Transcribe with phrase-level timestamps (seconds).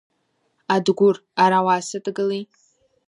[0.73, 2.41] Адгәыр, ара уаасыдгыли.